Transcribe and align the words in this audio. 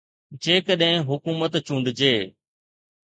جيڪڏهن 0.43 0.97
حڪومت 1.09 1.53
چونڊجي. 1.67 2.15